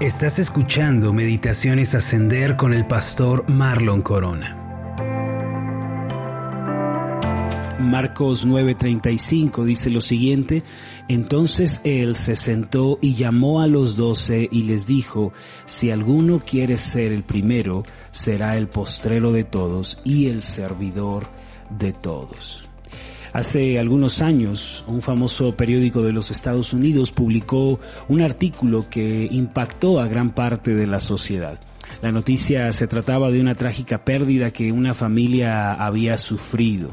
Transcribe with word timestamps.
Estás 0.00 0.38
escuchando 0.38 1.14
Meditaciones 1.14 1.94
Ascender 1.94 2.56
con 2.56 2.74
el 2.74 2.86
pastor 2.86 3.48
Marlon 3.48 4.02
Corona. 4.02 4.54
Marcos 7.80 8.46
9:35 8.46 9.64
dice 9.64 9.88
lo 9.88 10.02
siguiente, 10.02 10.64
entonces 11.08 11.80
él 11.84 12.14
se 12.14 12.36
sentó 12.36 12.98
y 13.00 13.14
llamó 13.14 13.62
a 13.62 13.68
los 13.68 13.96
doce 13.96 14.46
y 14.52 14.64
les 14.64 14.86
dijo, 14.86 15.32
si 15.64 15.90
alguno 15.90 16.42
quiere 16.44 16.76
ser 16.76 17.10
el 17.10 17.22
primero, 17.22 17.82
será 18.10 18.58
el 18.58 18.68
postrero 18.68 19.32
de 19.32 19.44
todos 19.44 19.98
y 20.04 20.28
el 20.28 20.42
servidor 20.42 21.26
de 21.70 21.94
todos. 21.94 22.65
Hace 23.36 23.78
algunos 23.78 24.22
años, 24.22 24.82
un 24.86 25.02
famoso 25.02 25.54
periódico 25.58 26.00
de 26.00 26.10
los 26.10 26.30
Estados 26.30 26.72
Unidos 26.72 27.10
publicó 27.10 27.78
un 28.08 28.22
artículo 28.22 28.88
que 28.88 29.28
impactó 29.30 30.00
a 30.00 30.08
gran 30.08 30.30
parte 30.30 30.74
de 30.74 30.86
la 30.86 31.00
sociedad. 31.00 31.60
La 32.00 32.12
noticia 32.12 32.72
se 32.72 32.86
trataba 32.86 33.30
de 33.30 33.42
una 33.42 33.54
trágica 33.54 34.06
pérdida 34.06 34.52
que 34.52 34.72
una 34.72 34.94
familia 34.94 35.74
había 35.74 36.16
sufrido. 36.16 36.92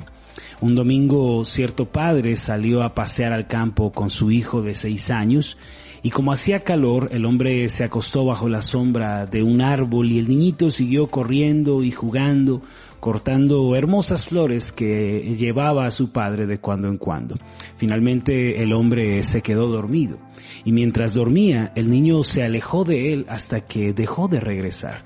Un 0.59 0.75
domingo 0.75 1.45
cierto 1.45 1.85
padre 1.85 2.35
salió 2.35 2.83
a 2.83 2.93
pasear 2.93 3.31
al 3.31 3.47
campo 3.47 3.93
con 3.93 4.09
su 4.09 4.29
hijo 4.29 4.61
de 4.61 4.75
seis 4.75 5.11
años 5.11 5.55
y 6.03 6.09
como 6.09 6.33
hacía 6.33 6.65
calor, 6.65 7.09
el 7.13 7.25
hombre 7.25 7.69
se 7.69 7.85
acostó 7.85 8.25
bajo 8.25 8.49
la 8.49 8.61
sombra 8.61 9.25
de 9.25 9.41
un 9.41 9.61
árbol 9.61 10.11
y 10.11 10.19
el 10.19 10.27
niñito 10.27 10.69
siguió 10.69 11.07
corriendo 11.07 11.81
y 11.81 11.91
jugando 11.91 12.61
cortando 13.03 13.75
hermosas 13.75 14.25
flores 14.25 14.71
que 14.71 15.35
llevaba 15.37 15.85
a 15.85 15.91
su 15.91 16.13
padre 16.13 16.45
de 16.45 16.59
cuando 16.59 16.87
en 16.87 16.97
cuando. 16.97 17.35
Finalmente 17.75 18.63
el 18.63 18.71
hombre 18.71 19.23
se 19.23 19.41
quedó 19.41 19.67
dormido 19.67 20.19
y 20.63 20.71
mientras 20.71 21.13
dormía 21.13 21.73
el 21.75 21.89
niño 21.89 22.23
se 22.23 22.43
alejó 22.43 22.85
de 22.85 23.11
él 23.11 23.25
hasta 23.27 23.59
que 23.59 23.91
dejó 23.91 24.29
de 24.29 24.39
regresar. 24.39 25.03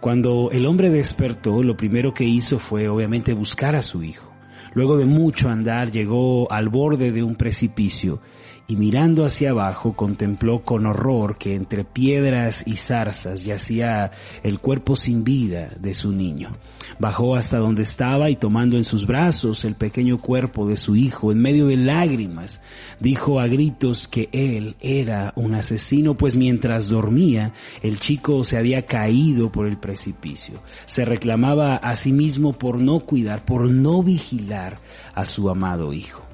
Cuando 0.00 0.50
el 0.52 0.64
hombre 0.64 0.90
despertó, 0.90 1.64
lo 1.64 1.76
primero 1.76 2.14
que 2.14 2.22
hizo 2.22 2.60
fue 2.60 2.88
obviamente 2.88 3.34
buscar 3.34 3.74
a 3.74 3.82
su 3.82 4.04
hijo. 4.04 4.32
Luego 4.74 4.96
de 4.96 5.06
mucho 5.06 5.48
andar 5.48 5.90
llegó 5.90 6.50
al 6.52 6.68
borde 6.68 7.10
de 7.10 7.24
un 7.24 7.34
precipicio 7.34 8.20
y 8.70 8.76
mirando 8.76 9.24
hacia 9.24 9.50
abajo 9.50 9.94
contempló 9.94 10.62
con 10.62 10.86
horror 10.86 11.38
que 11.38 11.56
entre 11.56 11.82
piedras 11.82 12.62
y 12.66 12.76
zarzas 12.76 13.42
yacía 13.42 14.12
el 14.44 14.60
cuerpo 14.60 14.94
sin 14.94 15.24
vida 15.24 15.70
de 15.80 15.92
su 15.92 16.12
niño. 16.12 16.50
Bajó 17.00 17.34
hasta 17.34 17.58
donde 17.58 17.82
estaba 17.82 18.30
y 18.30 18.36
tomando 18.36 18.76
en 18.76 18.84
sus 18.84 19.08
brazos 19.08 19.64
el 19.64 19.74
pequeño 19.74 20.18
cuerpo 20.18 20.68
de 20.68 20.76
su 20.76 20.94
hijo, 20.94 21.32
en 21.32 21.40
medio 21.40 21.66
de 21.66 21.78
lágrimas, 21.78 22.62
dijo 23.00 23.40
a 23.40 23.48
gritos 23.48 24.06
que 24.06 24.28
él 24.30 24.76
era 24.80 25.32
un 25.34 25.56
asesino, 25.56 26.14
pues 26.14 26.36
mientras 26.36 26.88
dormía 26.88 27.52
el 27.82 27.98
chico 27.98 28.44
se 28.44 28.56
había 28.56 28.86
caído 28.86 29.50
por 29.50 29.66
el 29.66 29.78
precipicio. 29.78 30.62
Se 30.86 31.04
reclamaba 31.04 31.74
a 31.74 31.96
sí 31.96 32.12
mismo 32.12 32.52
por 32.52 32.78
no 32.78 33.00
cuidar, 33.00 33.44
por 33.44 33.68
no 33.68 34.04
vigilar 34.04 34.78
a 35.16 35.24
su 35.24 35.50
amado 35.50 35.92
hijo. 35.92 36.29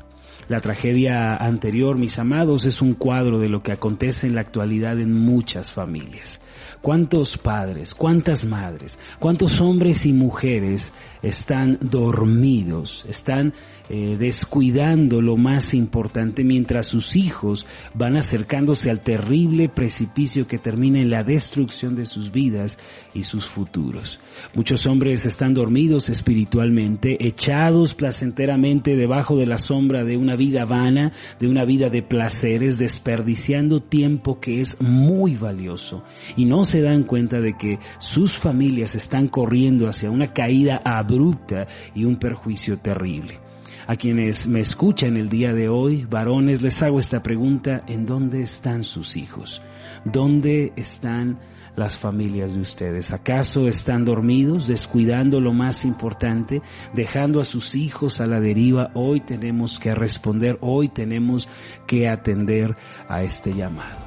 La 0.49 0.61
tragedia 0.61 1.35
anterior, 1.37 1.99
mis 1.99 2.21
amados, 2.21 2.67
es 2.67 2.81
un 2.81 2.95
cuadro 2.95 3.41
de 3.41 3.49
lo 3.49 3.65
que 3.65 3.73
acontece 3.73 4.29
en 4.29 4.37
la 4.37 4.43
actualidad 4.43 5.01
en 5.01 5.13
muchas 5.13 5.73
familias. 5.73 6.41
¿Cuántos 6.81 7.39
padres, 7.39 7.95
cuántas 7.95 8.45
madres, 8.45 8.99
cuántos 9.19 9.61
hombres 9.61 10.07
y 10.07 10.13
mujeres 10.13 10.93
están 11.23 11.79
dormidos, 11.81 13.05
están 13.09 13.53
eh, 13.89 14.17
descuidando 14.19 15.23
lo 15.23 15.37
más 15.37 15.73
importante 15.73 16.43
mientras 16.43 16.87
sus 16.89 17.15
hijos 17.15 17.67
van 17.95 18.17
acercándose 18.17 18.91
al 18.91 19.01
terrible 19.01 19.69
precipicio 19.69 20.49
que 20.49 20.59
termina 20.59 20.99
en 20.99 21.11
la 21.11 21.23
destrucción 21.23 21.95
de 21.95 22.05
sus 22.05 22.33
vidas 22.33 22.79
y 23.15 23.23
sus 23.23 23.45
futuros. 23.45 24.19
Muchos 24.55 24.87
hombres 24.87 25.25
están 25.25 25.55
dormidos 25.55 26.09
espiritualmente, 26.09 27.29
echados 27.29 27.95
placenteramente 27.95 28.97
debajo 28.97 29.37
de 29.37 29.47
la 29.47 29.59
sombra 29.59 30.03
de 30.03 30.17
una 30.17 30.35
vida 30.35 30.65
vana, 30.65 31.13
de 31.39 31.47
una 31.47 31.65
vida 31.65 31.89
de 31.89 32.03
placeres, 32.03 32.79
desperdiciando 32.79 33.81
tiempo 33.81 34.41
que 34.41 34.61
es 34.61 34.81
muy 34.81 35.37
valioso 35.37 36.03
y 36.37 36.46
no 36.47 36.65
se 36.65 36.83
dan 36.83 37.03
cuenta 37.03 37.41
de 37.41 37.57
que 37.57 37.79
sus 37.99 38.39
familias 38.39 38.95
están 38.95 39.29
corriendo 39.29 39.89
hacia 39.89 40.11
una 40.11 40.33
caída 40.33 40.81
abrupta 40.85 41.67
y 41.95 42.05
un 42.05 42.17
perjuicio 42.17 42.79
terrible. 42.79 43.41
A 43.89 43.95
quienes 43.95 44.49
me 44.49 44.61
escuchan 44.61 45.17
el 45.17 45.29
día 45.29 45.53
de 45.53 45.69
hoy, 45.69 46.07
varones, 46.11 46.61
les 46.61 46.83
hago 46.83 46.99
esta 46.99 47.23
pregunta, 47.23 47.85
¿en 47.87 48.05
dónde 48.05 48.43
están 48.43 48.83
sus 48.83 49.17
hijos? 49.17 49.63
¿Dónde 50.05 50.73
están 50.75 51.39
las 51.77 51.97
familias 51.97 52.55
de 52.55 52.61
ustedes? 52.61 53.13
¿Acaso 53.13 53.69
están 53.69 54.05
dormidos, 54.05 54.67
descuidando 54.67 55.41
lo 55.41 55.53
más 55.53 55.85
importante, 55.85 56.63
dejando 56.95 57.41
a 57.41 57.45
sus 57.45 57.77
hijos 57.77 58.21
a 58.21 58.27
la 58.27 58.41
deriva? 58.41 58.91
Hoy 58.95 59.21
tenemos 59.21 59.79
que 59.79 59.95
responder, 59.95 60.59
hoy 60.63 60.89
tenemos 60.89 61.49
que 61.87 62.09
atender 62.09 62.77
a 63.09 63.23
este 63.23 63.53
llamado. 63.53 64.06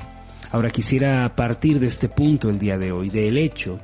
Ahora 0.51 0.71
quisiera 0.71 1.35
partir 1.35 1.79
de 1.79 1.87
este 1.87 2.09
punto 2.09 2.49
el 2.49 2.57
día 2.57 2.77
de 2.77 2.91
hoy, 2.91 3.09
del 3.09 3.37
hecho 3.37 3.79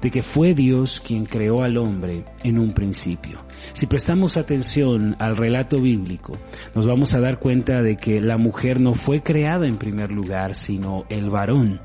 de 0.00 0.10
que 0.10 0.22
fue 0.22 0.54
Dios 0.54 1.00
quien 1.04 1.26
creó 1.26 1.62
al 1.62 1.76
hombre 1.76 2.24
en 2.42 2.58
un 2.58 2.72
principio. 2.72 3.44
Si 3.72 3.86
prestamos 3.86 4.36
atención 4.36 5.16
al 5.18 5.36
relato 5.36 5.80
bíblico, 5.80 6.38
nos 6.74 6.86
vamos 6.86 7.14
a 7.14 7.20
dar 7.20 7.38
cuenta 7.38 7.82
de 7.82 7.96
que 7.96 8.20
la 8.20 8.38
mujer 8.38 8.80
no 8.80 8.94
fue 8.94 9.22
creada 9.22 9.66
en 9.66 9.76
primer 9.76 10.10
lugar, 10.10 10.54
sino 10.54 11.04
el 11.08 11.30
varón. 11.30 11.80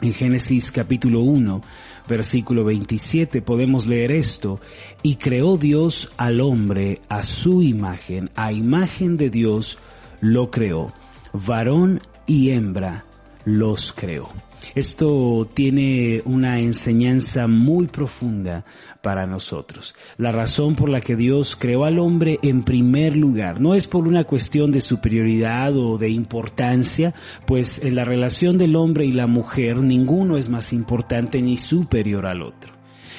En 0.00 0.14
Génesis 0.14 0.72
capítulo 0.72 1.20
1, 1.20 1.60
versículo 2.08 2.64
27 2.64 3.42
podemos 3.42 3.86
leer 3.86 4.12
esto, 4.12 4.60
y 5.02 5.16
creó 5.16 5.58
Dios 5.58 6.10
al 6.16 6.40
hombre 6.40 7.00
a 7.08 7.22
su 7.22 7.62
imagen, 7.62 8.30
a 8.34 8.52
imagen 8.52 9.18
de 9.18 9.28
Dios 9.28 9.76
lo 10.20 10.50
creó, 10.50 10.92
varón 11.32 12.00
y 12.26 12.50
hembra 12.50 13.04
los 13.44 13.92
creó. 13.92 14.30
Esto 14.74 15.48
tiene 15.52 16.22
una 16.24 16.60
enseñanza 16.60 17.46
muy 17.46 17.86
profunda 17.86 18.64
para 19.02 19.26
nosotros. 19.26 19.94
La 20.16 20.32
razón 20.32 20.76
por 20.76 20.90
la 20.90 21.00
que 21.00 21.16
Dios 21.16 21.56
creó 21.56 21.84
al 21.84 21.98
hombre 21.98 22.38
en 22.42 22.62
primer 22.62 23.16
lugar 23.16 23.60
no 23.60 23.74
es 23.74 23.86
por 23.88 24.06
una 24.06 24.24
cuestión 24.24 24.70
de 24.70 24.80
superioridad 24.80 25.76
o 25.76 25.98
de 25.98 26.10
importancia, 26.10 27.14
pues 27.46 27.82
en 27.82 27.94
la 27.94 28.04
relación 28.04 28.58
del 28.58 28.76
hombre 28.76 29.06
y 29.06 29.12
la 29.12 29.26
mujer 29.26 29.78
ninguno 29.78 30.36
es 30.36 30.48
más 30.48 30.72
importante 30.72 31.42
ni 31.42 31.56
superior 31.56 32.26
al 32.26 32.42
otro. 32.42 32.72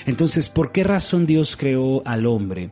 Entonces, 0.06 0.50
¿por 0.50 0.72
qué 0.72 0.84
razón 0.84 1.26
Dios 1.26 1.56
creó 1.58 2.02
al 2.06 2.26
hombre? 2.26 2.72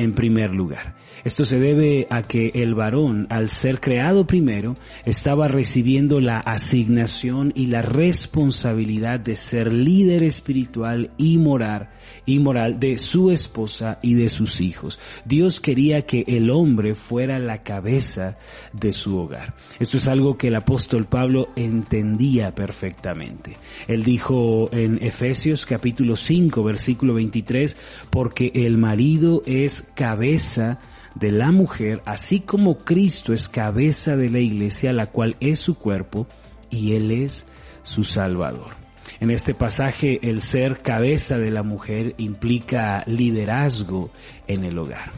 En 0.00 0.14
primer 0.14 0.54
lugar. 0.54 0.94
Esto 1.24 1.44
se 1.44 1.60
debe 1.60 2.06
a 2.08 2.22
que 2.22 2.50
el 2.54 2.74
varón, 2.74 3.26
al 3.28 3.50
ser 3.50 3.80
creado 3.80 4.26
primero, 4.26 4.76
estaba 5.04 5.48
recibiendo 5.48 6.18
la 6.20 6.38
asignación 6.38 7.52
y 7.54 7.66
la 7.66 7.82
responsabilidad 7.82 9.20
de 9.20 9.36
ser 9.36 9.72
líder 9.72 10.22
espiritual 10.22 11.10
y 11.18 11.36
moral, 11.36 11.90
y 12.24 12.38
moral 12.38 12.80
de 12.80 12.96
su 12.96 13.30
esposa 13.30 13.98
y 14.02 14.14
de 14.14 14.30
sus 14.30 14.62
hijos. 14.62 14.98
Dios 15.26 15.60
quería 15.60 16.06
que 16.06 16.24
el 16.26 16.48
hombre 16.48 16.94
fuera 16.94 17.38
la 17.38 17.62
cabeza 17.62 18.38
de 18.72 18.92
su 18.92 19.18
hogar. 19.18 19.54
Esto 19.78 19.98
es 19.98 20.08
algo 20.08 20.38
que 20.38 20.48
el 20.48 20.54
apóstol 20.54 21.04
Pablo 21.06 21.48
entendía 21.54 22.54
perfectamente. 22.54 23.58
Él 23.88 24.04
dijo 24.04 24.70
en 24.72 25.02
Efesios 25.02 25.66
capítulo 25.66 26.16
5 26.16 26.62
versículo 26.62 27.14
23, 27.14 27.76
porque 28.08 28.52
el 28.54 28.78
marido 28.78 29.42
es 29.44 29.89
cabeza 29.90 30.78
de 31.14 31.30
la 31.30 31.52
mujer, 31.52 32.02
así 32.06 32.40
como 32.40 32.78
Cristo 32.78 33.32
es 33.32 33.48
cabeza 33.48 34.16
de 34.16 34.30
la 34.30 34.40
iglesia, 34.40 34.92
la 34.92 35.06
cual 35.06 35.36
es 35.40 35.58
su 35.58 35.76
cuerpo, 35.76 36.26
y 36.70 36.92
Él 36.92 37.10
es 37.10 37.46
su 37.82 38.04
Salvador. 38.04 38.76
En 39.18 39.30
este 39.30 39.54
pasaje, 39.54 40.18
el 40.22 40.40
ser 40.40 40.80
cabeza 40.80 41.38
de 41.38 41.50
la 41.50 41.62
mujer 41.62 42.14
implica 42.16 43.04
liderazgo 43.06 44.10
en 44.46 44.64
el 44.64 44.78
hogar. 44.78 45.12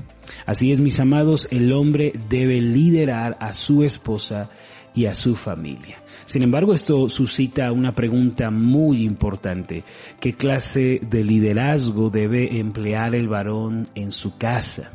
Así 0.44 0.72
es, 0.72 0.80
mis 0.80 0.98
amados, 0.98 1.46
el 1.50 1.72
hombre 1.72 2.12
debe 2.28 2.60
liderar 2.60 3.36
a 3.40 3.52
su 3.52 3.84
esposa 3.84 4.50
y 4.94 5.06
a 5.06 5.14
su 5.14 5.36
familia. 5.36 6.01
Sin 6.24 6.42
embargo, 6.42 6.72
esto 6.72 7.08
suscita 7.08 7.72
una 7.72 7.94
pregunta 7.94 8.50
muy 8.50 9.02
importante. 9.02 9.84
¿Qué 10.20 10.34
clase 10.34 11.00
de 11.02 11.24
liderazgo 11.24 12.10
debe 12.10 12.58
emplear 12.58 13.14
el 13.14 13.28
varón 13.28 13.88
en 13.94 14.10
su 14.10 14.36
casa? 14.36 14.92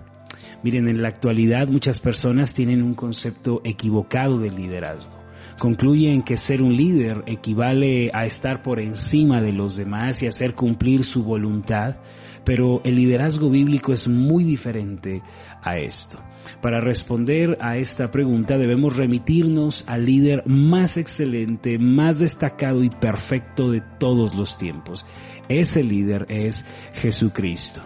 Miren, 0.63 0.87
en 0.87 1.01
la 1.01 1.09
actualidad 1.09 1.67
muchas 1.67 1.99
personas 1.99 2.53
tienen 2.53 2.81
un 2.81 2.95
concepto 2.95 3.61
equivocado 3.63 4.39
del 4.39 4.55
liderazgo. 4.55 5.16
Concluyen 5.59 6.21
que 6.21 6.37
ser 6.37 6.61
un 6.61 6.77
líder 6.77 7.23
equivale 7.25 8.11
a 8.13 8.27
estar 8.27 8.61
por 8.61 8.79
encima 8.79 9.41
de 9.41 9.53
los 9.53 9.75
demás 9.75 10.21
y 10.21 10.27
hacer 10.27 10.53
cumplir 10.53 11.03
su 11.03 11.23
voluntad, 11.23 11.95
pero 12.43 12.81
el 12.85 12.95
liderazgo 12.95 13.49
bíblico 13.49 13.91
es 13.91 14.07
muy 14.07 14.43
diferente 14.43 15.23
a 15.63 15.77
esto. 15.77 16.19
Para 16.61 16.79
responder 16.79 17.57
a 17.59 17.77
esta 17.77 18.11
pregunta 18.11 18.59
debemos 18.59 18.95
remitirnos 18.95 19.83
al 19.87 20.05
líder 20.05 20.43
más 20.45 20.95
excelente, 20.95 21.79
más 21.79 22.19
destacado 22.19 22.83
y 22.83 22.91
perfecto 22.91 23.71
de 23.71 23.81
todos 23.81 24.35
los 24.35 24.57
tiempos. 24.57 25.07
Ese 25.49 25.83
líder 25.83 26.27
es 26.29 26.65
Jesucristo. 26.93 27.81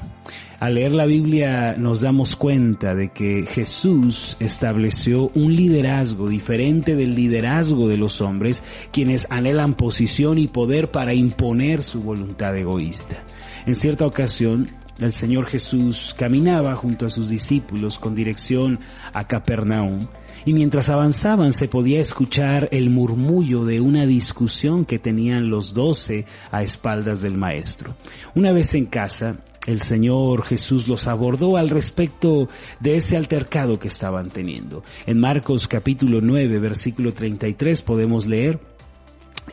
Al 0.61 0.75
leer 0.75 0.91
la 0.91 1.07
Biblia 1.07 1.73
nos 1.75 2.01
damos 2.01 2.35
cuenta 2.35 2.93
de 2.93 3.09
que 3.09 3.47
Jesús 3.47 4.37
estableció 4.39 5.31
un 5.33 5.55
liderazgo 5.55 6.29
diferente 6.29 6.95
del 6.95 7.15
liderazgo 7.15 7.87
de 7.87 7.97
los 7.97 8.21
hombres, 8.21 8.61
quienes 8.91 9.25
anhelan 9.31 9.73
posición 9.73 10.37
y 10.37 10.47
poder 10.47 10.91
para 10.91 11.15
imponer 11.15 11.81
su 11.81 12.03
voluntad 12.03 12.55
egoísta. 12.55 13.23
En 13.65 13.73
cierta 13.73 14.05
ocasión, 14.05 14.69
el 14.99 15.13
Señor 15.13 15.47
Jesús 15.47 16.13
caminaba 16.15 16.75
junto 16.75 17.07
a 17.07 17.09
sus 17.09 17.27
discípulos 17.27 17.97
con 17.97 18.13
dirección 18.13 18.79
a 19.13 19.25
Capernaum 19.25 20.05
y 20.45 20.53
mientras 20.53 20.91
avanzaban 20.91 21.53
se 21.53 21.69
podía 21.69 21.99
escuchar 21.99 22.69
el 22.71 22.91
murmullo 22.91 23.65
de 23.65 23.81
una 23.81 24.05
discusión 24.05 24.85
que 24.85 24.99
tenían 24.99 25.49
los 25.49 25.73
doce 25.73 26.27
a 26.51 26.61
espaldas 26.61 27.23
del 27.23 27.35
Maestro. 27.35 27.95
Una 28.35 28.51
vez 28.51 28.75
en 28.75 28.85
casa, 28.85 29.37
el 29.67 29.81
Señor 29.81 30.43
Jesús 30.43 30.87
los 30.87 31.07
abordó 31.07 31.57
al 31.57 31.69
respecto 31.69 32.49
de 32.79 32.95
ese 32.95 33.17
altercado 33.17 33.77
que 33.79 33.87
estaban 33.87 34.29
teniendo. 34.29 34.83
En 35.05 35.19
Marcos 35.19 35.67
capítulo 35.67 36.19
9, 36.21 36.59
versículo 36.59 37.13
33 37.13 37.81
podemos 37.81 38.25
leer, 38.25 38.59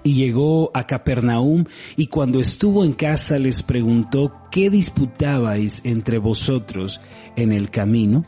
y 0.02 0.14
llegó 0.14 0.70
a 0.74 0.86
Capernaum 0.86 1.64
y 1.96 2.08
cuando 2.08 2.40
estuvo 2.40 2.84
en 2.84 2.92
casa 2.92 3.38
les 3.38 3.62
preguntó, 3.62 4.32
¿qué 4.50 4.70
disputabais 4.70 5.84
entre 5.84 6.18
vosotros 6.18 7.00
en 7.36 7.52
el 7.52 7.70
camino? 7.70 8.24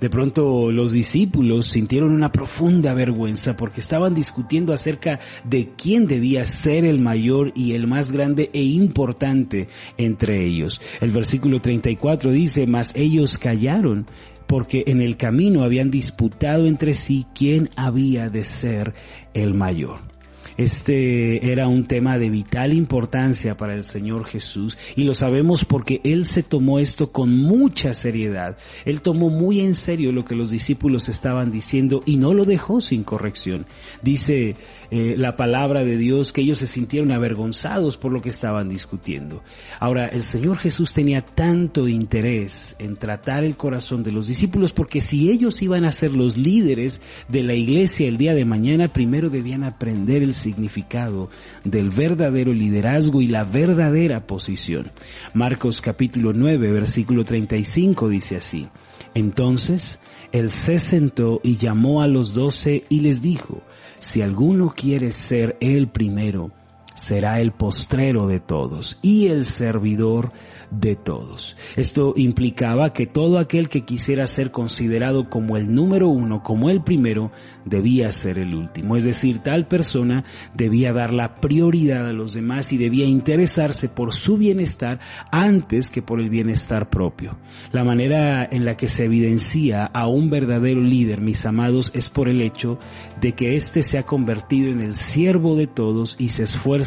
De 0.00 0.10
pronto 0.10 0.72
los 0.72 0.92
discípulos 0.92 1.66
sintieron 1.66 2.12
una 2.12 2.32
profunda 2.32 2.94
vergüenza 2.94 3.56
porque 3.56 3.80
estaban 3.80 4.14
discutiendo 4.14 4.72
acerca 4.72 5.20
de 5.44 5.70
quién 5.76 6.06
debía 6.06 6.44
ser 6.44 6.84
el 6.84 7.00
mayor 7.00 7.52
y 7.54 7.72
el 7.72 7.86
más 7.86 8.12
grande 8.12 8.50
e 8.52 8.62
importante 8.62 9.68
entre 9.96 10.44
ellos. 10.44 10.80
El 11.00 11.10
versículo 11.10 11.60
34 11.60 12.32
dice, 12.32 12.66
mas 12.66 12.94
ellos 12.94 13.38
callaron 13.38 14.06
porque 14.46 14.84
en 14.86 15.00
el 15.00 15.16
camino 15.16 15.64
habían 15.64 15.90
disputado 15.90 16.66
entre 16.66 16.94
sí 16.94 17.26
quién 17.34 17.70
había 17.76 18.28
de 18.28 18.44
ser 18.44 18.94
el 19.32 19.54
mayor. 19.54 20.13
Este 20.56 21.50
era 21.50 21.66
un 21.66 21.86
tema 21.86 22.16
de 22.16 22.30
vital 22.30 22.72
importancia 22.72 23.56
para 23.56 23.74
el 23.74 23.82
Señor 23.82 24.24
Jesús 24.24 24.78
y 24.94 25.02
lo 25.02 25.14
sabemos 25.14 25.64
porque 25.64 26.00
Él 26.04 26.26
se 26.26 26.44
tomó 26.44 26.78
esto 26.78 27.10
con 27.10 27.36
mucha 27.36 27.92
seriedad. 27.92 28.56
Él 28.84 29.02
tomó 29.02 29.30
muy 29.30 29.60
en 29.60 29.74
serio 29.74 30.12
lo 30.12 30.24
que 30.24 30.36
los 30.36 30.50
discípulos 30.50 31.08
estaban 31.08 31.50
diciendo 31.50 32.02
y 32.06 32.18
no 32.18 32.34
lo 32.34 32.44
dejó 32.44 32.80
sin 32.80 33.02
corrección. 33.02 33.66
Dice 34.02 34.54
eh, 34.96 35.16
la 35.18 35.34
palabra 35.34 35.84
de 35.84 35.96
Dios 35.96 36.32
que 36.32 36.42
ellos 36.42 36.58
se 36.58 36.68
sintieron 36.68 37.10
avergonzados 37.10 37.96
por 37.96 38.12
lo 38.12 38.22
que 38.22 38.28
estaban 38.28 38.68
discutiendo. 38.68 39.42
Ahora, 39.80 40.06
el 40.06 40.22
Señor 40.22 40.56
Jesús 40.56 40.94
tenía 40.94 41.20
tanto 41.20 41.88
interés 41.88 42.76
en 42.78 42.94
tratar 42.94 43.42
el 43.42 43.56
corazón 43.56 44.04
de 44.04 44.12
los 44.12 44.28
discípulos 44.28 44.70
porque 44.70 45.00
si 45.00 45.32
ellos 45.32 45.62
iban 45.62 45.84
a 45.84 45.90
ser 45.90 46.12
los 46.12 46.36
líderes 46.36 47.00
de 47.26 47.42
la 47.42 47.54
iglesia 47.54 48.06
el 48.06 48.18
día 48.18 48.34
de 48.34 48.44
mañana, 48.44 48.86
primero 48.86 49.30
debían 49.30 49.64
aprender 49.64 50.22
el 50.22 50.32
significado 50.32 51.28
del 51.64 51.90
verdadero 51.90 52.52
liderazgo 52.52 53.20
y 53.20 53.26
la 53.26 53.42
verdadera 53.42 54.28
posición. 54.28 54.92
Marcos 55.32 55.80
capítulo 55.80 56.32
9, 56.32 56.70
versículo 56.70 57.24
35 57.24 58.08
dice 58.08 58.36
así, 58.36 58.68
entonces 59.12 59.98
él 60.34 60.50
se 60.50 60.80
sentó 60.80 61.40
y 61.44 61.58
llamó 61.58 62.02
a 62.02 62.08
los 62.08 62.34
doce 62.34 62.82
y 62.88 63.00
les 63.00 63.22
dijo, 63.22 63.62
si 64.00 64.20
alguno 64.20 64.74
quiere 64.76 65.12
ser 65.12 65.56
el 65.60 65.86
primero, 65.86 66.50
será 66.94 67.40
el 67.40 67.52
postrero 67.52 68.26
de 68.26 68.40
todos 68.40 68.98
y 69.02 69.26
el 69.26 69.44
servidor 69.44 70.32
de 70.70 70.96
todos. 70.96 71.56
Esto 71.76 72.14
implicaba 72.16 72.92
que 72.92 73.06
todo 73.06 73.38
aquel 73.38 73.68
que 73.68 73.84
quisiera 73.84 74.26
ser 74.26 74.50
considerado 74.50 75.28
como 75.28 75.56
el 75.56 75.74
número 75.74 76.08
uno, 76.08 76.42
como 76.42 76.70
el 76.70 76.82
primero, 76.82 77.32
debía 77.64 78.10
ser 78.12 78.38
el 78.38 78.54
último. 78.54 78.96
Es 78.96 79.04
decir, 79.04 79.38
tal 79.38 79.66
persona 79.66 80.24
debía 80.54 80.92
dar 80.92 81.12
la 81.12 81.36
prioridad 81.40 82.06
a 82.06 82.12
los 82.12 82.34
demás 82.34 82.72
y 82.72 82.78
debía 82.78 83.06
interesarse 83.06 83.88
por 83.88 84.14
su 84.14 84.36
bienestar 84.36 85.00
antes 85.30 85.90
que 85.90 86.02
por 86.02 86.20
el 86.20 86.30
bienestar 86.30 86.90
propio. 86.90 87.38
La 87.72 87.84
manera 87.84 88.48
en 88.50 88.64
la 88.64 88.76
que 88.76 88.88
se 88.88 89.04
evidencia 89.04 89.84
a 89.84 90.06
un 90.06 90.30
verdadero 90.30 90.80
líder, 90.80 91.20
mis 91.20 91.44
amados, 91.46 91.90
es 91.94 92.08
por 92.08 92.28
el 92.28 92.40
hecho 92.40 92.78
de 93.20 93.32
que 93.32 93.56
éste 93.56 93.82
se 93.82 93.98
ha 93.98 94.04
convertido 94.04 94.70
en 94.70 94.80
el 94.80 94.94
siervo 94.94 95.56
de 95.56 95.66
todos 95.66 96.16
y 96.18 96.30
se 96.30 96.44
esfuerza 96.44 96.83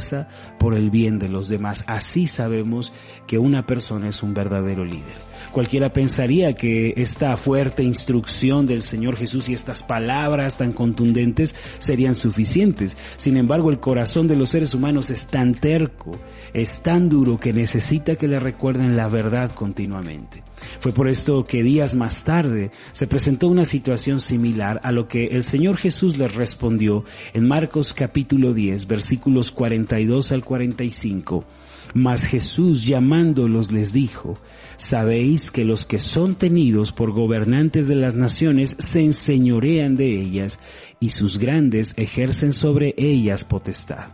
por 0.59 0.73
el 0.73 0.89
bien 0.89 1.19
de 1.19 1.29
los 1.29 1.47
demás. 1.47 1.83
Así 1.87 2.27
sabemos 2.27 2.93
que 3.27 3.37
una 3.37 3.65
persona 3.65 4.09
es 4.09 4.23
un 4.23 4.33
verdadero 4.33 4.85
líder. 4.85 5.17
Cualquiera 5.51 5.93
pensaría 5.93 6.53
que 6.53 6.93
esta 6.97 7.35
fuerte 7.37 7.83
instrucción 7.83 8.65
del 8.65 8.81
Señor 8.81 9.15
Jesús 9.15 9.49
y 9.49 9.53
estas 9.53 9.83
palabras 9.83 10.57
tan 10.57 10.73
contundentes 10.73 11.55
serían 11.79 12.15
suficientes. 12.15 12.97
Sin 13.17 13.37
embargo, 13.37 13.69
el 13.69 13.79
corazón 13.79 14.27
de 14.27 14.35
los 14.35 14.49
seres 14.49 14.73
humanos 14.73 15.09
es 15.09 15.27
tan 15.27 15.53
terco, 15.53 16.11
es 16.53 16.81
tan 16.81 17.09
duro 17.09 17.39
que 17.39 17.53
necesita 17.53 18.15
que 18.15 18.27
le 18.27 18.39
recuerden 18.39 18.95
la 18.95 19.07
verdad 19.07 19.51
continuamente. 19.51 20.43
Fue 20.79 20.91
por 20.91 21.07
esto 21.07 21.45
que 21.45 21.63
días 21.63 21.95
más 21.95 22.23
tarde 22.23 22.71
se 22.91 23.07
presentó 23.07 23.47
una 23.47 23.65
situación 23.65 24.19
similar 24.19 24.79
a 24.83 24.91
lo 24.91 25.07
que 25.07 25.27
el 25.27 25.43
Señor 25.43 25.77
Jesús 25.77 26.17
les 26.17 26.33
respondió 26.35 27.03
en 27.33 27.47
Marcos 27.47 27.93
capítulo 27.93 28.53
10 28.53 28.87
versículos 28.87 29.51
42 29.51 30.31
al 30.31 30.43
45. 30.43 31.45
Mas 31.93 32.25
Jesús 32.25 32.85
llamándolos 32.85 33.71
les 33.71 33.93
dijo, 33.93 34.37
Sabéis 34.77 35.51
que 35.51 35.65
los 35.65 35.85
que 35.85 35.99
son 35.99 36.35
tenidos 36.35 36.91
por 36.91 37.11
gobernantes 37.11 37.87
de 37.87 37.95
las 37.95 38.15
naciones 38.15 38.75
se 38.79 39.01
enseñorean 39.01 39.95
de 39.95 40.19
ellas 40.21 40.59
y 40.99 41.11
sus 41.11 41.37
grandes 41.37 41.93
ejercen 41.97 42.51
sobre 42.53 42.93
ellas 42.97 43.43
potestad. 43.43 44.09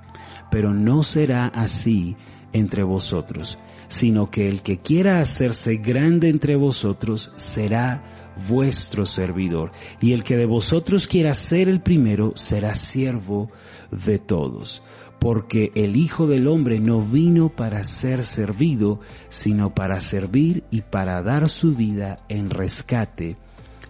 Pero 0.51 0.73
no 0.73 1.03
será 1.03 1.47
así 1.47 2.15
entre 2.53 2.83
vosotros, 2.83 3.57
sino 3.87 4.29
que 4.29 4.47
el 4.47 4.61
que 4.61 4.79
quiera 4.79 5.19
hacerse 5.19 5.77
grande 5.77 6.29
entre 6.29 6.55
vosotros 6.55 7.31
será 7.35 8.03
vuestro 8.47 9.05
servidor, 9.05 9.71
y 10.01 10.13
el 10.13 10.23
que 10.23 10.37
de 10.37 10.45
vosotros 10.45 11.07
quiera 11.07 11.33
ser 11.33 11.69
el 11.69 11.81
primero 11.81 12.33
será 12.35 12.75
siervo 12.75 13.51
de 13.91 14.19
todos 14.19 14.83
porque 15.23 15.71
el 15.75 15.95
Hijo 15.95 16.27
del 16.27 16.49
Hombre 16.49 16.81
no 16.81 17.01
vino 17.01 17.47
para 17.47 17.85
ser 17.85 18.25
servido, 18.25 18.99
sino 19.29 19.73
para 19.73 20.01
servir 20.01 20.65
y 20.69 20.81
para 20.81 21.21
dar 21.21 21.47
su 21.47 21.73
vida 21.73 22.17
en 22.27 22.49
rescate 22.49 23.37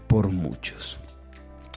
por 0.05 0.31
muchos. 0.31 1.00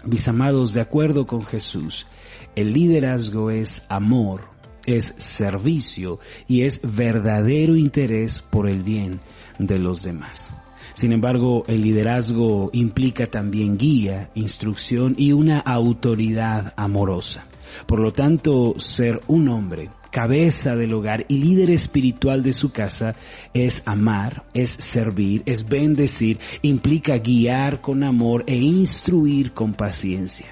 Mis 0.04 0.28
amados, 0.28 0.75
de 0.75 0.82
acuerdo 0.82 1.26
con 1.26 1.42
Jesús, 1.42 2.06
el 2.54 2.75
liderazgo 2.75 3.50
es 3.50 3.87
amor, 3.88 4.50
es 4.87 5.14
servicio 5.19 6.19
y 6.49 6.62
es 6.62 6.81
verdadero 6.83 7.76
interés 7.76 8.40
por 8.40 8.69
el 8.69 8.83
bien 8.83 9.21
de 9.59 9.78
los 9.78 10.02
demás. 10.02 10.52
Sin 10.95 11.12
embargo, 11.12 11.64
el 11.66 11.83
liderazgo 11.83 12.71
implica 12.73 13.26
también 13.26 13.76
guía, 13.76 14.31
instrucción 14.35 15.14
y 15.19 15.33
una 15.33 15.59
autoridad 15.59 16.73
amorosa. 16.76 17.47
Por 17.87 18.00
lo 18.00 18.12
tanto, 18.12 18.75
ser 18.78 19.21
un 19.26 19.49
hombre, 19.49 19.90
cabeza 20.11 20.75
del 20.76 20.95
hogar 20.95 21.26
y 21.28 21.37
líder 21.37 21.71
espiritual 21.71 22.43
de 22.43 22.55
su 22.55 22.73
casa 22.73 23.14
es 23.52 23.83
amar, 23.85 24.45
es 24.55 24.71
servir, 24.71 25.43
es 25.45 25.69
bendecir, 25.69 26.38
implica 26.62 27.19
guiar 27.19 27.83
con 27.83 28.02
amor 28.02 28.45
e 28.47 28.57
instruir 28.57 29.52
con 29.52 29.75
paciencia. 29.75 30.47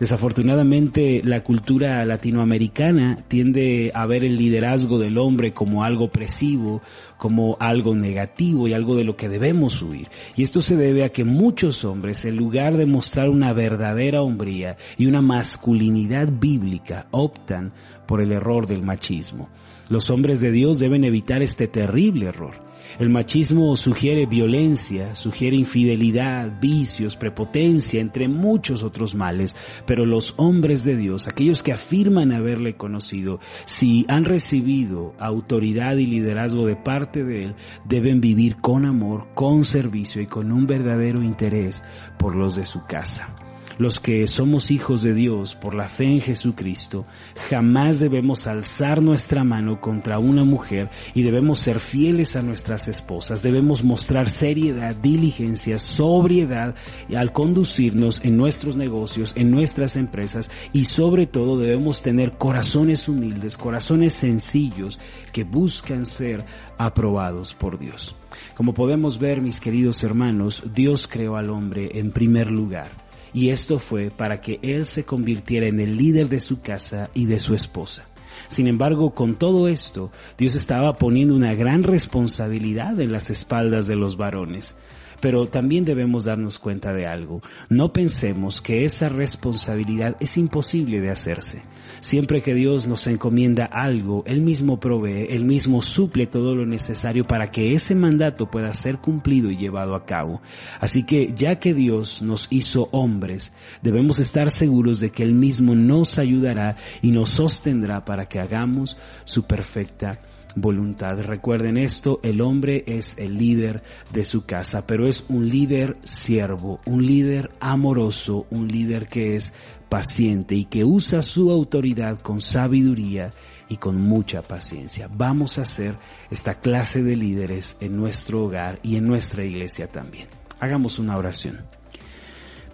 Desafortunadamente, 0.00 1.22
la 1.24 1.44
cultura 1.44 2.04
latinoamericana 2.04 3.24
tiende 3.28 3.90
a 3.94 4.06
ver 4.06 4.24
el 4.24 4.36
liderazgo 4.36 4.98
del 4.98 5.18
hombre 5.18 5.52
como 5.52 5.84
algo 5.84 6.04
opresivo, 6.04 6.82
como 7.16 7.56
algo 7.60 7.94
negativo 7.94 8.68
y 8.68 8.72
algo 8.72 8.96
de 8.96 9.04
lo 9.04 9.16
que 9.16 9.28
debemos 9.28 9.80
huir. 9.82 10.08
Y 10.36 10.42
esto 10.42 10.60
se 10.60 10.76
debe 10.76 11.04
a 11.04 11.10
que 11.10 11.24
muchos 11.24 11.84
hombres, 11.84 12.24
en 12.24 12.36
lugar 12.36 12.76
de 12.76 12.86
mostrar 12.86 13.28
una 13.28 13.52
verdadera 13.52 14.22
hombría 14.22 14.76
y 14.98 15.06
una 15.06 15.22
masculinidad 15.22 16.28
bíblica, 16.28 17.06
optan 17.10 17.72
por 18.06 18.22
el 18.22 18.32
error 18.32 18.66
del 18.66 18.82
machismo. 18.82 19.48
Los 19.88 20.10
hombres 20.10 20.40
de 20.40 20.50
Dios 20.50 20.78
deben 20.78 21.04
evitar 21.04 21.42
este 21.42 21.68
terrible 21.68 22.26
error 22.26 22.71
El 22.98 23.08
machismo 23.08 23.74
sugiere 23.76 24.26
violencia, 24.26 25.14
sugiere 25.14 25.56
infidelidad, 25.56 26.60
vicios, 26.60 27.16
prepotencia, 27.16 28.00
entre 28.00 28.28
muchos 28.28 28.82
otros 28.82 29.14
males, 29.14 29.56
pero 29.86 30.04
los 30.04 30.34
hombres 30.36 30.84
de 30.84 30.96
Dios, 30.96 31.28
aquellos 31.28 31.62
que 31.62 31.72
afirman 31.72 32.32
haberle 32.32 32.76
conocido, 32.76 33.40
si 33.64 34.04
han 34.08 34.24
recibido 34.24 35.14
autoridad 35.18 35.96
y 35.96 36.06
liderazgo 36.06 36.66
de 36.66 36.76
parte 36.76 37.24
de 37.24 37.44
Él, 37.44 37.54
deben 37.84 38.20
vivir 38.20 38.56
con 38.56 38.84
amor, 38.84 39.28
con 39.34 39.64
servicio 39.64 40.20
y 40.20 40.26
con 40.26 40.52
un 40.52 40.66
verdadero 40.66 41.22
interés 41.22 41.82
por 42.18 42.36
los 42.36 42.56
de 42.56 42.64
su 42.64 42.84
casa. 42.84 43.51
Los 43.78 44.00
que 44.00 44.26
somos 44.26 44.70
hijos 44.70 45.02
de 45.02 45.14
Dios 45.14 45.54
por 45.54 45.74
la 45.74 45.88
fe 45.88 46.04
en 46.04 46.20
Jesucristo, 46.20 47.06
jamás 47.48 48.00
debemos 48.00 48.46
alzar 48.46 49.00
nuestra 49.00 49.44
mano 49.44 49.80
contra 49.80 50.18
una 50.18 50.44
mujer 50.44 50.90
y 51.14 51.22
debemos 51.22 51.58
ser 51.58 51.80
fieles 51.80 52.36
a 52.36 52.42
nuestras 52.42 52.88
esposas. 52.88 53.42
Debemos 53.42 53.82
mostrar 53.82 54.28
seriedad, 54.28 54.94
diligencia, 54.94 55.78
sobriedad 55.78 56.74
al 57.16 57.32
conducirnos 57.32 58.22
en 58.24 58.36
nuestros 58.36 58.76
negocios, 58.76 59.32
en 59.36 59.50
nuestras 59.50 59.96
empresas 59.96 60.50
y 60.72 60.84
sobre 60.84 61.26
todo 61.26 61.58
debemos 61.58 62.02
tener 62.02 62.32
corazones 62.32 63.08
humildes, 63.08 63.56
corazones 63.56 64.12
sencillos 64.12 64.98
que 65.32 65.44
buscan 65.44 66.04
ser 66.04 66.44
aprobados 66.76 67.54
por 67.54 67.78
Dios. 67.78 68.14
Como 68.54 68.74
podemos 68.74 69.18
ver, 69.18 69.40
mis 69.40 69.60
queridos 69.60 70.04
hermanos, 70.04 70.62
Dios 70.74 71.06
creó 71.06 71.36
al 71.36 71.50
hombre 71.50 71.90
en 71.94 72.12
primer 72.12 72.50
lugar 72.50 73.11
y 73.34 73.50
esto 73.50 73.78
fue 73.78 74.10
para 74.10 74.40
que 74.40 74.58
él 74.62 74.86
se 74.86 75.04
convirtiera 75.04 75.66
en 75.66 75.80
el 75.80 75.96
líder 75.96 76.28
de 76.28 76.40
su 76.40 76.60
casa 76.60 77.10
y 77.14 77.26
de 77.26 77.38
su 77.38 77.54
esposa. 77.54 78.06
Sin 78.52 78.68
embargo, 78.68 79.14
con 79.14 79.36
todo 79.36 79.66
esto, 79.66 80.10
Dios 80.36 80.56
estaba 80.56 80.98
poniendo 80.98 81.34
una 81.34 81.54
gran 81.54 81.82
responsabilidad 81.82 83.00
en 83.00 83.10
las 83.10 83.30
espaldas 83.30 83.86
de 83.86 83.96
los 83.96 84.18
varones. 84.18 84.76
Pero 85.22 85.46
también 85.46 85.84
debemos 85.84 86.24
darnos 86.24 86.58
cuenta 86.58 86.92
de 86.92 87.06
algo. 87.06 87.42
No 87.68 87.92
pensemos 87.92 88.60
que 88.60 88.84
esa 88.84 89.08
responsabilidad 89.08 90.16
es 90.18 90.36
imposible 90.36 91.00
de 91.00 91.10
hacerse. 91.10 91.62
Siempre 92.00 92.42
que 92.42 92.54
Dios 92.54 92.88
nos 92.88 93.06
encomienda 93.06 93.64
algo, 93.64 94.24
Él 94.26 94.40
mismo 94.40 94.80
provee, 94.80 95.28
Él 95.30 95.44
mismo 95.44 95.80
suple 95.80 96.26
todo 96.26 96.56
lo 96.56 96.66
necesario 96.66 97.24
para 97.24 97.52
que 97.52 97.72
ese 97.72 97.94
mandato 97.94 98.50
pueda 98.50 98.72
ser 98.72 98.98
cumplido 98.98 99.48
y 99.52 99.56
llevado 99.56 99.94
a 99.94 100.04
cabo. 100.06 100.42
Así 100.80 101.06
que 101.06 101.32
ya 101.32 101.60
que 101.60 101.72
Dios 101.72 102.20
nos 102.20 102.48
hizo 102.50 102.88
hombres, 102.90 103.52
debemos 103.80 104.18
estar 104.18 104.50
seguros 104.50 104.98
de 104.98 105.12
que 105.12 105.22
Él 105.22 105.34
mismo 105.34 105.76
nos 105.76 106.18
ayudará 106.18 106.74
y 107.00 107.12
nos 107.12 107.30
sostendrá 107.30 108.04
para 108.04 108.26
que 108.26 108.40
hagamos 108.42 108.96
su 109.24 109.44
perfecta 109.44 110.20
voluntad. 110.54 111.20
Recuerden 111.22 111.76
esto, 111.76 112.20
el 112.22 112.40
hombre 112.40 112.84
es 112.86 113.16
el 113.18 113.38
líder 113.38 113.82
de 114.12 114.24
su 114.24 114.44
casa, 114.44 114.86
pero 114.86 115.06
es 115.06 115.24
un 115.28 115.48
líder 115.48 115.96
siervo, 116.02 116.80
un 116.86 117.06
líder 117.06 117.50
amoroso, 117.60 118.46
un 118.50 118.68
líder 118.68 119.06
que 119.08 119.36
es 119.36 119.54
paciente 119.88 120.54
y 120.54 120.64
que 120.64 120.84
usa 120.84 121.22
su 121.22 121.50
autoridad 121.50 122.20
con 122.20 122.40
sabiduría 122.40 123.32
y 123.68 123.76
con 123.76 123.96
mucha 123.96 124.42
paciencia. 124.42 125.08
Vamos 125.10 125.58
a 125.58 125.64
ser 125.64 125.96
esta 126.30 126.54
clase 126.54 127.02
de 127.02 127.16
líderes 127.16 127.76
en 127.80 127.96
nuestro 127.96 128.44
hogar 128.44 128.78
y 128.82 128.96
en 128.96 129.06
nuestra 129.06 129.44
iglesia 129.44 129.86
también. 129.86 130.28
Hagamos 130.60 130.98
una 130.98 131.16
oración. 131.16 131.60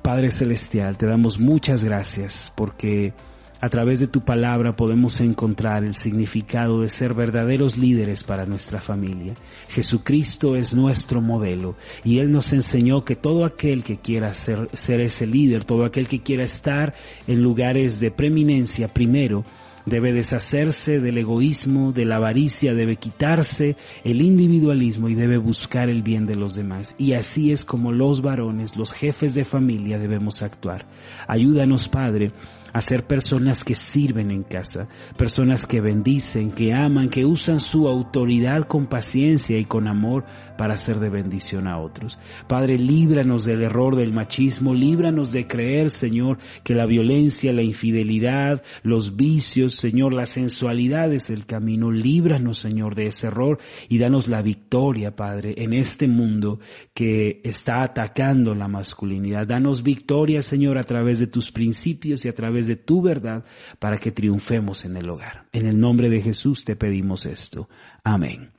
Padre 0.02 0.30
Celestial, 0.30 0.96
te 0.96 1.06
damos 1.06 1.38
muchas 1.38 1.84
gracias 1.84 2.52
porque 2.56 3.12
a 3.60 3.68
través 3.68 4.00
de 4.00 4.06
tu 4.06 4.24
palabra 4.24 4.76
podemos 4.76 5.20
encontrar 5.20 5.84
el 5.84 5.94
significado 5.94 6.82
de 6.82 6.88
ser 6.88 7.14
verdaderos 7.14 7.76
líderes 7.76 8.22
para 8.22 8.46
nuestra 8.46 8.80
familia. 8.80 9.34
Jesucristo 9.68 10.56
es 10.56 10.74
nuestro 10.74 11.20
modelo 11.20 11.76
y 12.04 12.18
Él 12.18 12.30
nos 12.30 12.52
enseñó 12.52 13.04
que 13.04 13.16
todo 13.16 13.44
aquel 13.44 13.82
que 13.82 13.98
quiera 13.98 14.32
ser, 14.34 14.68
ese 14.72 15.26
líder, 15.26 15.64
todo 15.64 15.84
aquel 15.84 16.06
que 16.06 16.22
quiera 16.22 16.44
estar 16.44 16.94
en 17.26 17.42
lugares 17.42 18.00
de 18.00 18.10
preeminencia 18.10 18.88
primero, 18.88 19.44
debe 19.86 20.12
deshacerse 20.12 21.00
del 21.00 21.18
egoísmo, 21.18 21.92
de 21.92 22.04
la 22.04 22.16
avaricia, 22.16 22.74
debe 22.74 22.96
quitarse 22.96 23.76
el 24.04 24.20
individualismo 24.20 25.08
y 25.08 25.14
debe 25.14 25.38
buscar 25.38 25.88
el 25.88 26.02
bien 26.02 26.26
de 26.26 26.34
los 26.34 26.54
demás. 26.54 26.94
Y 26.98 27.14
así 27.14 27.52
es 27.52 27.64
como 27.64 27.92
los 27.92 28.20
varones, 28.20 28.76
los 28.76 28.92
jefes 28.92 29.34
de 29.34 29.44
familia 29.44 29.98
debemos 29.98 30.42
actuar. 30.42 30.86
Ayúdanos, 31.26 31.88
Padre, 31.88 32.32
a 32.72 32.80
ser 32.80 33.06
personas 33.06 33.64
que 33.64 33.74
sirven 33.74 34.30
en 34.30 34.42
casa, 34.42 34.88
personas 35.16 35.66
que 35.66 35.80
bendicen, 35.80 36.50
que 36.50 36.72
aman, 36.72 37.08
que 37.08 37.24
usan 37.24 37.60
su 37.60 37.88
autoridad 37.88 38.64
con 38.64 38.86
paciencia 38.86 39.58
y 39.58 39.64
con 39.64 39.88
amor 39.88 40.24
para 40.56 40.76
ser 40.76 40.98
de 40.98 41.10
bendición 41.10 41.66
a 41.66 41.78
otros. 41.78 42.18
Padre, 42.46 42.78
líbranos 42.78 43.44
del 43.44 43.62
error 43.62 43.96
del 43.96 44.12
machismo, 44.12 44.74
líbranos 44.74 45.32
de 45.32 45.46
creer, 45.46 45.90
Señor, 45.90 46.38
que 46.64 46.74
la 46.74 46.86
violencia, 46.86 47.52
la 47.52 47.62
infidelidad, 47.62 48.62
los 48.82 49.16
vicios, 49.16 49.74
Señor, 49.74 50.12
la 50.12 50.26
sensualidad 50.26 51.12
es 51.12 51.30
el 51.30 51.46
camino. 51.46 51.90
Líbranos, 51.90 52.58
Señor, 52.58 52.94
de 52.94 53.06
ese 53.06 53.28
error 53.28 53.58
y 53.88 53.98
danos 53.98 54.28
la 54.28 54.42
victoria, 54.42 55.16
Padre, 55.16 55.54
en 55.58 55.72
este 55.72 56.08
mundo 56.08 56.60
que 56.94 57.40
está 57.44 57.82
atacando 57.82 58.54
la 58.54 58.68
masculinidad. 58.68 59.46
Danos 59.46 59.82
victoria, 59.82 60.42
Señor, 60.42 60.78
a 60.78 60.84
través 60.84 61.18
de 61.18 61.26
tus 61.26 61.50
principios 61.50 62.24
y 62.24 62.28
a 62.28 62.34
través 62.58 62.66
de 62.66 62.76
tu 62.76 63.02
verdad 63.02 63.44
para 63.78 63.98
que 63.98 64.10
triunfemos 64.10 64.84
en 64.84 64.96
el 64.96 65.08
hogar. 65.08 65.46
En 65.52 65.66
el 65.66 65.78
nombre 65.78 66.10
de 66.10 66.20
Jesús 66.20 66.64
te 66.64 66.76
pedimos 66.76 67.24
esto. 67.24 67.68
Amén 68.02 68.52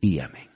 y 0.00 0.18
amén. 0.18 0.55